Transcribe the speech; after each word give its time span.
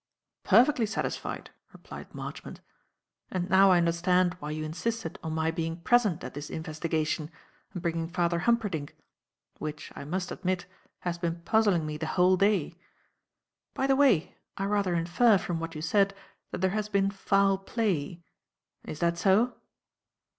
"Perfectly 0.43 0.87
satisfied," 0.87 1.51
replied 1.73 2.15
Marchmont. 2.15 2.59
"And 3.29 3.47
now 3.51 3.69
I 3.69 3.77
understand 3.77 4.33
why 4.39 4.49
you 4.49 4.63
insisted 4.63 5.19
on 5.21 5.31
my 5.33 5.51
being 5.51 5.77
present 5.81 6.23
at 6.23 6.33
this 6.33 6.49
investigation 6.49 7.29
and 7.71 7.83
bringing 7.83 8.07
Father 8.09 8.39
Humperdinck; 8.39 8.95
which, 9.59 9.93
I 9.95 10.05
must 10.05 10.31
admit, 10.31 10.65
has 11.01 11.19
been 11.19 11.41
puzzling 11.41 11.85
me 11.85 11.97
the 11.97 12.07
whole 12.17 12.35
day. 12.35 12.79
By 13.75 13.85
the 13.85 13.95
way, 13.95 14.35
I 14.57 14.65
rather 14.65 14.95
infer, 14.95 15.37
from 15.37 15.59
what 15.59 15.75
you 15.75 15.83
said, 15.83 16.15
that 16.49 16.61
there 16.61 16.71
has 16.71 16.89
been 16.89 17.11
foul 17.11 17.59
play. 17.59 18.23
Is 18.83 19.01
that 19.01 19.19
so?" 19.19 19.53